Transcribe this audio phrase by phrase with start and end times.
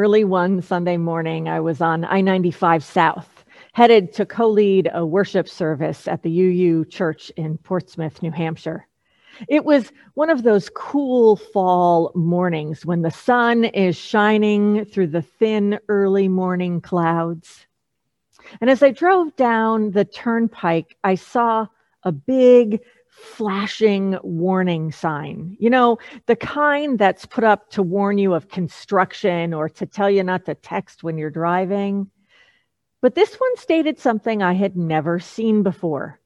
[0.00, 5.04] Early one Sunday morning, I was on I 95 South, headed to co lead a
[5.04, 8.86] worship service at the UU Church in Portsmouth, New Hampshire.
[9.46, 15.20] It was one of those cool fall mornings when the sun is shining through the
[15.20, 17.66] thin early morning clouds.
[18.62, 21.66] And as I drove down the turnpike, I saw
[22.02, 25.56] a big flashing warning sign.
[25.58, 30.10] You know, the kind that's put up to warn you of construction or to tell
[30.10, 32.10] you not to text when you're driving.
[33.02, 36.20] But this one stated something I had never seen before.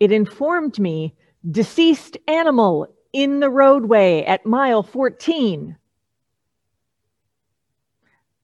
[0.00, 1.14] It informed me
[1.50, 5.76] deceased animal in the roadway at mile 14.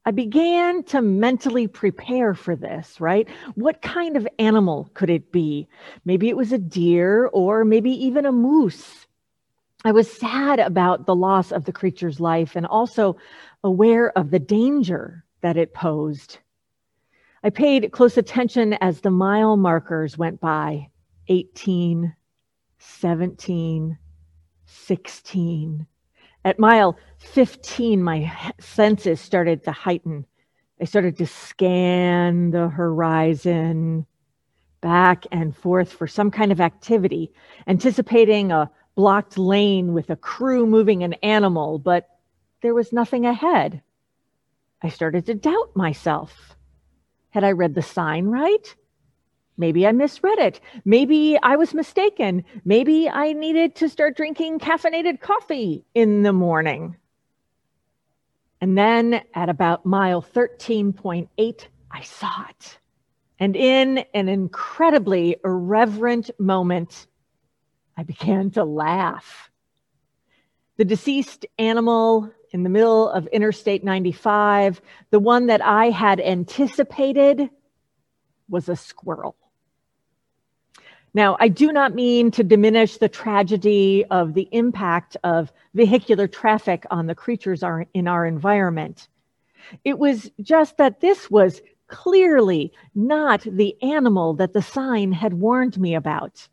[0.09, 3.29] I began to mentally prepare for this, right?
[3.57, 5.69] What kind of animal could it be?
[6.07, 9.07] Maybe it was a deer or maybe even a moose.
[9.85, 13.19] I was sad about the loss of the creature's life and also
[13.63, 16.39] aware of the danger that it posed.
[17.45, 20.89] I paid close attention as the mile markers went by
[21.29, 22.15] 18,
[22.79, 23.99] 17,
[24.65, 25.87] 16.
[26.45, 30.25] At mile 15, my senses started to heighten.
[30.81, 34.07] I started to scan the horizon
[34.81, 37.33] back and forth for some kind of activity,
[37.67, 42.09] anticipating a blocked lane with a crew moving an animal, but
[42.63, 43.83] there was nothing ahead.
[44.83, 46.57] I started to doubt myself.
[47.31, 48.75] Had I read the sign right?
[49.59, 50.61] Maybe I misread it.
[50.85, 52.45] Maybe I was mistaken.
[52.65, 56.97] Maybe I needed to start drinking caffeinated coffee in the morning.
[58.61, 62.79] And then at about mile 13.8, I saw it.
[63.41, 67.09] And in an incredibly irreverent moment,
[67.97, 69.51] I began to laugh.
[70.77, 74.81] The deceased animal in the middle of Interstate 95,
[75.11, 77.51] the one that I had anticipated,
[78.49, 79.37] was a squirrel.
[81.19, 86.87] Now, I do not mean to diminish the tragedy of the impact of vehicular traffic
[86.93, 89.09] on the creatures in our environment.
[89.85, 95.77] It was just that this was clearly not the animal that the sign had warned
[95.81, 96.47] me about.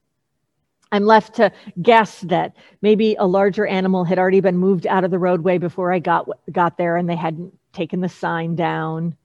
[0.92, 1.52] I'm left to
[1.84, 5.94] guess that maybe a larger animal had already been moved out of the roadway before
[5.94, 9.16] I got, got there and they hadn't taken the sign down.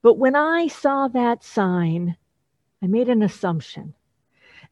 [0.00, 2.16] But when I saw that sign,
[2.84, 3.94] I made an assumption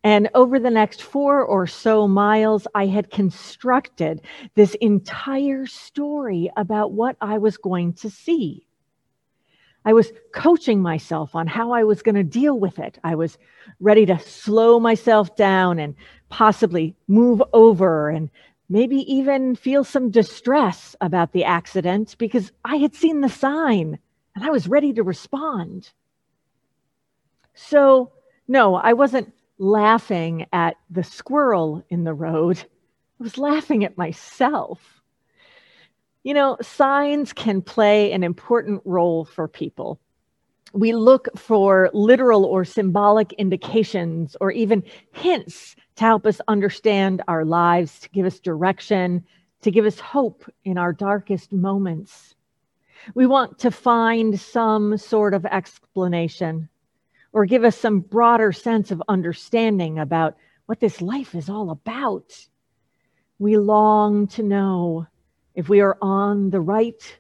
[0.05, 4.21] and over the next four or so miles, I had constructed
[4.55, 8.65] this entire story about what I was going to see.
[9.85, 12.99] I was coaching myself on how I was going to deal with it.
[13.03, 13.39] I was
[13.81, 15.95] ready to slow myself down and
[16.29, 18.31] possibly move over and
[18.69, 23.99] maybe even feel some distress about the accident because I had seen the sign
[24.35, 25.91] and I was ready to respond.
[27.55, 28.13] So,
[28.47, 32.59] no, I wasn't laughing at the squirrel in the road.
[33.21, 35.03] I was laughing at myself.
[36.23, 40.01] You know, signs can play an important role for people.
[40.73, 44.83] We look for literal or symbolic indications or even
[45.13, 49.25] hints to help us understand our lives, to give us direction,
[49.63, 52.35] to give us hope in our darkest moments.
[53.15, 56.69] We want to find some sort of explanation
[57.33, 62.35] or give us some broader sense of understanding about what this life is all about.
[63.39, 65.07] We long to know
[65.55, 67.19] if we are on the right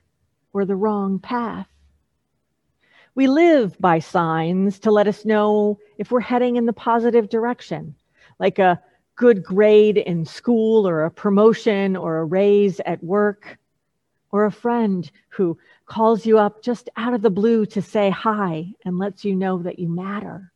[0.52, 1.66] or the wrong path.
[3.14, 7.94] We live by signs to let us know if we're heading in the positive direction,
[8.38, 8.80] like a
[9.16, 13.58] good grade in school or a promotion or a raise at work,
[14.30, 18.66] or a friend who calls you up just out of the blue to say hi
[18.84, 20.52] and lets you know that you matter.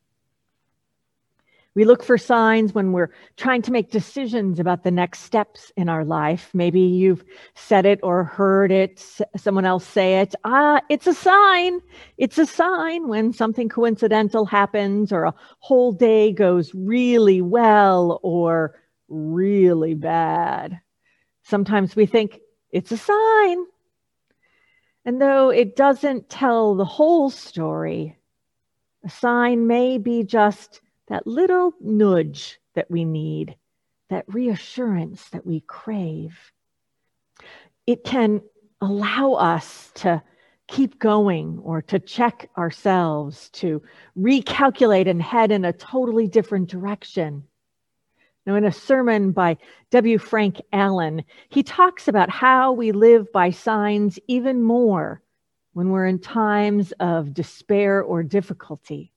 [1.75, 5.89] We look for signs when we're trying to make decisions about the next steps in
[5.89, 6.51] our life.
[6.53, 7.25] Maybe you've
[7.55, 9.03] said it or heard it,
[9.39, 10.35] someone else say it.
[10.45, 11.81] Ah, it's a sign.
[12.19, 18.79] It's a sign when something coincidental happens or a whole day goes really well or
[19.09, 20.79] really bad.
[21.43, 22.41] Sometimes we think
[22.73, 23.67] it's a sign.
[25.05, 28.17] And though it doesn't tell the whole story,
[29.05, 33.57] a sign may be just that little nudge that we need,
[34.11, 36.53] that reassurance that we crave.
[37.87, 38.43] It can
[38.81, 40.23] allow us to
[40.69, 43.83] keep going or to check ourselves, to
[44.17, 47.45] recalculate and head in a totally different direction.
[48.45, 49.57] Now, in a sermon by
[49.91, 50.19] W.
[50.19, 55.23] Frank Allen, he talks about how we live by signs even more
[55.75, 59.13] when we're in times of despair or difficulty,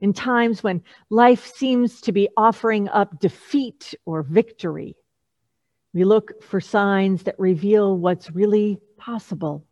[0.00, 4.96] in times when life seems to be offering up defeat or victory.
[5.92, 9.64] We look for signs that reveal what's really possible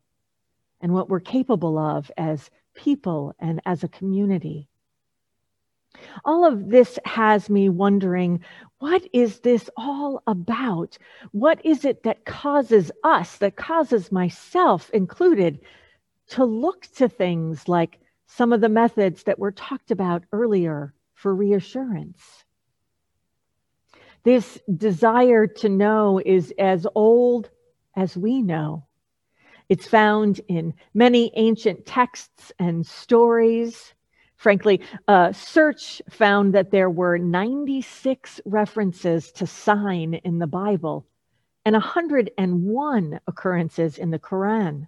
[0.81, 4.69] and what we're capable of as people and as a community.
[6.25, 8.40] All of this has me wondering
[8.78, 10.98] what is this all about?
[11.32, 15.60] What is it that causes us, that causes myself included,
[16.28, 21.34] to look to things like some of the methods that were talked about earlier for
[21.34, 22.44] reassurance?
[24.25, 27.48] This desire to know is as old
[27.94, 28.84] as we know.
[29.69, 33.94] It's found in many ancient texts and stories.
[34.36, 41.06] Frankly, a search found that there were 96 references to sign in the Bible
[41.64, 44.86] and 101 occurrences in the Quran.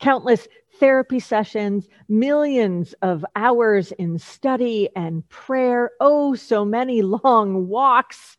[0.00, 0.48] Countless
[0.80, 8.36] therapy sessions, millions of hours in study and prayer, oh, so many long walks,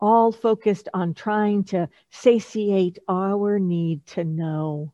[0.00, 4.92] all focused on trying to satiate our need to know.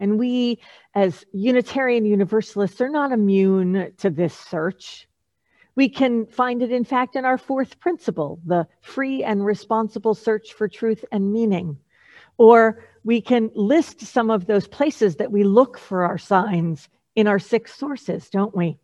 [0.00, 0.60] And we,
[0.94, 5.06] as Unitarian Universalists, are not immune to this search.
[5.76, 10.54] We can find it, in fact, in our fourth principle, the free and responsible search
[10.54, 11.78] for truth and meaning.
[12.38, 17.28] Or we can list some of those places that we look for our signs in
[17.28, 18.78] our six sources, don't we?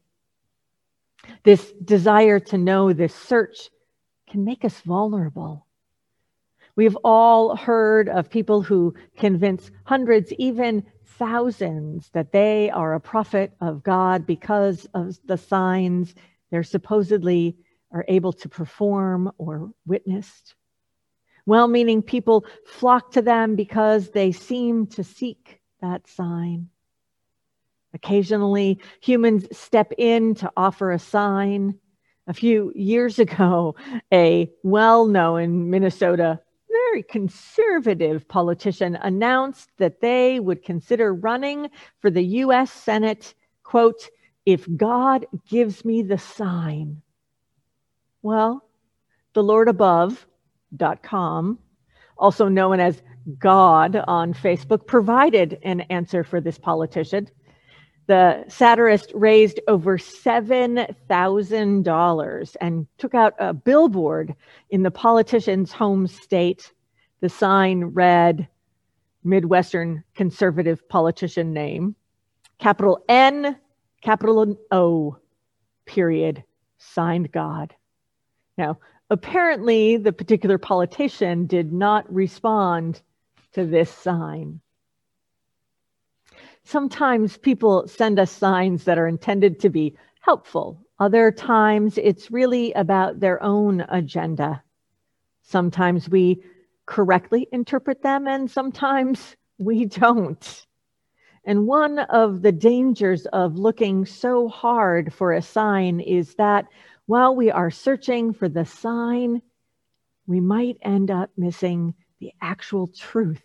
[1.43, 3.71] This desire to know, this search,
[4.29, 5.66] can make us vulnerable.
[6.77, 13.53] We've all heard of people who convince hundreds, even thousands that they are a prophet
[13.63, 16.15] of God because of the signs
[16.51, 17.57] they're supposedly
[17.93, 20.55] are able to perform or witnessed.
[21.47, 26.69] Well meaning people flock to them because they seem to seek that sign.
[27.95, 31.79] Occasionally, humans step in to offer a sign.
[32.27, 33.77] A few years ago,
[34.13, 36.41] a well known Minnesota
[36.97, 41.69] very conservative politician announced that they would consider running
[42.01, 43.35] for the US Senate,
[43.65, 44.09] quote,
[44.47, 47.03] if God gives me the sign.
[48.23, 48.67] Well,
[49.35, 51.59] the Lord above.com,
[52.17, 53.03] also known as
[53.39, 57.29] God on Facebook, provided an answer for this politician.
[58.07, 64.35] The satirist raised over $7,000 and took out a billboard
[64.71, 66.73] in the politician's home state
[67.21, 68.49] the sign read
[69.25, 71.97] Midwestern conservative politician name,
[72.59, 73.57] capital N,
[74.01, 75.17] capital O,
[75.85, 76.45] period,
[76.79, 77.75] signed God.
[78.57, 78.79] Now,
[79.11, 83.03] apparently, the particular politician did not respond
[83.53, 84.61] to this sign.
[86.65, 90.81] Sometimes people send us signs that are intended to be helpful.
[90.99, 94.63] Other times, it's really about their own agenda.
[95.43, 96.43] Sometimes we
[96.87, 100.67] correctly interpret them, and sometimes we don't.
[101.45, 106.67] And one of the dangers of looking so hard for a sign is that
[107.07, 109.41] while we are searching for the sign,
[110.27, 113.45] we might end up missing the actual truth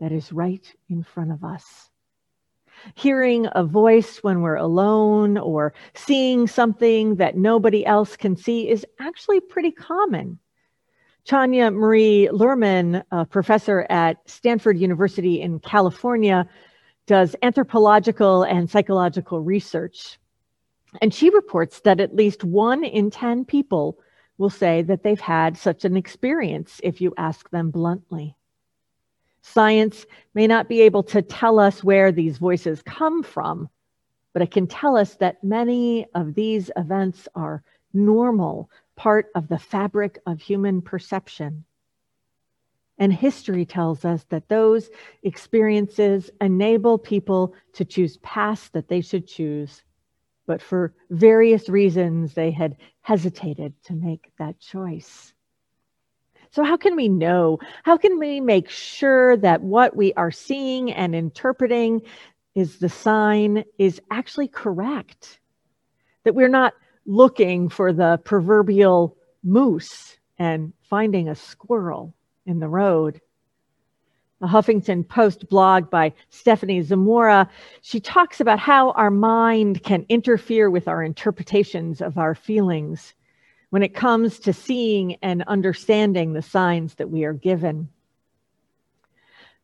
[0.00, 1.90] that is right in front of us.
[2.94, 8.86] Hearing a voice when we're alone or seeing something that nobody else can see is
[9.00, 10.38] actually pretty common.
[11.26, 16.48] Tanya Marie Luhrmann, a professor at Stanford University in California,
[17.06, 20.20] does anthropological and psychological research.
[21.02, 23.98] And she reports that at least one in 10 people
[24.38, 28.36] will say that they've had such an experience if you ask them bluntly.
[29.42, 33.68] Science may not be able to tell us where these voices come from,
[34.32, 39.58] but it can tell us that many of these events are normal part of the
[39.58, 41.64] fabric of human perception.
[42.98, 44.88] And history tells us that those
[45.22, 49.82] experiences enable people to choose paths that they should choose,
[50.46, 55.34] but for various reasons, they had hesitated to make that choice.
[56.50, 57.58] So, how can we know?
[57.82, 62.00] How can we make sure that what we are seeing and interpreting
[62.54, 65.38] is the sign is actually correct?
[66.24, 66.72] That we're not
[67.06, 73.20] looking for the proverbial moose and finding a squirrel in the road.
[74.42, 77.48] A Huffington Post blog by Stephanie Zamora,
[77.80, 83.14] she talks about how our mind can interfere with our interpretations of our feelings
[83.70, 87.88] when it comes to seeing and understanding the signs that we are given.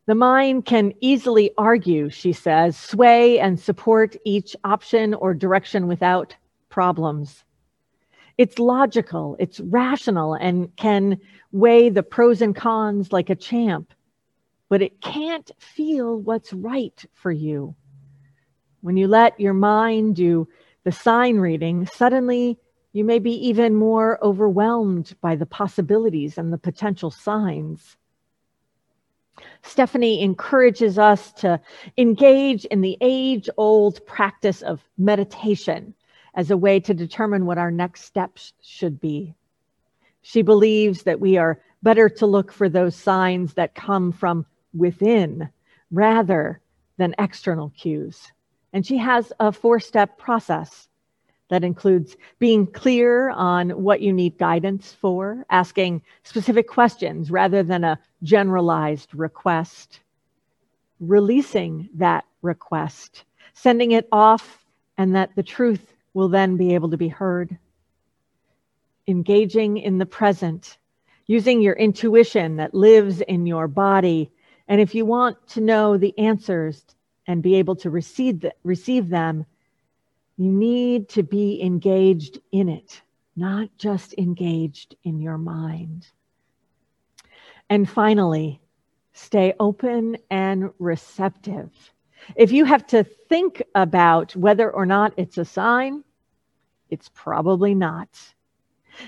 [0.05, 6.35] The mind can easily argue, she says, sway and support each option or direction without
[6.73, 7.43] problems.
[8.39, 11.19] It's logical, it's rational, and can
[11.51, 13.93] weigh the pros and cons like a champ,
[14.69, 17.75] but it can't feel what's right for you.
[18.81, 20.47] When you let your mind do
[20.83, 22.57] the sign reading, suddenly
[22.91, 27.97] you may be even more overwhelmed by the possibilities and the potential signs.
[29.61, 31.61] Stephanie encourages us to
[31.99, 35.93] engage in the age old practice of meditation
[36.35, 39.35] as a way to determine what our next steps should be.
[40.21, 45.49] She believes that we are better to look for those signs that come from within
[45.91, 46.61] rather
[46.97, 48.31] than external cues.
[48.71, 50.87] And she has a four step process
[51.49, 57.83] that includes being clear on what you need guidance for, asking specific questions rather than
[57.83, 59.99] a generalized request,
[60.99, 64.65] releasing that request, sending it off,
[64.97, 67.57] and that the truth will then be able to be heard.
[69.07, 70.77] Engaging in the present,
[71.27, 74.31] using your intuition that lives in your body.
[74.67, 76.83] And if you want to know the answers
[77.27, 79.45] and be able to receive, the, receive them,
[80.37, 83.01] you need to be engaged in it,
[83.35, 86.07] not just engaged in your mind.
[87.69, 88.61] And finally,
[89.13, 91.92] stay open and receptive.
[92.35, 96.03] If you have to think about whether or not it's a sign,
[96.89, 98.09] it's probably not.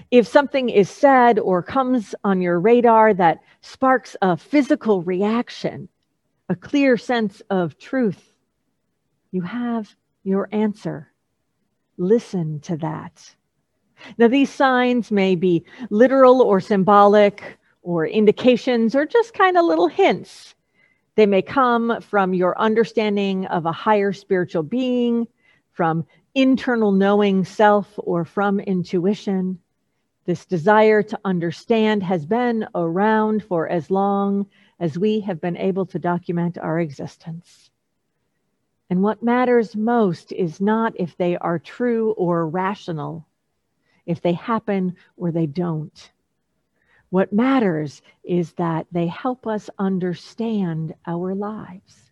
[0.09, 5.89] If something is said or comes on your radar that sparks a physical reaction,
[6.49, 8.35] a clear sense of truth,
[9.31, 11.11] you have your answer.
[11.97, 13.35] Listen to that.
[14.17, 19.87] Now, these signs may be literal or symbolic, or indications, or just kind of little
[19.87, 20.54] hints.
[21.15, 25.27] They may come from your understanding of a higher spiritual being,
[25.71, 29.59] from internal knowing self, or from intuition.
[30.25, 34.47] This desire to understand has been around for as long
[34.79, 37.69] as we have been able to document our existence.
[38.89, 43.25] And what matters most is not if they are true or rational,
[44.05, 46.11] if they happen or they don't.
[47.09, 52.11] What matters is that they help us understand our lives,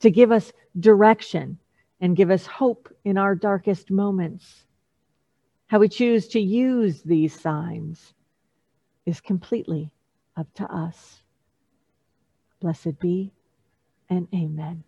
[0.00, 1.58] to give us direction
[2.00, 4.64] and give us hope in our darkest moments.
[5.66, 8.14] How we choose to use these signs
[9.06, 9.90] is completely
[10.36, 11.22] up to us.
[12.60, 13.32] Blessed be
[14.08, 14.78] and amen.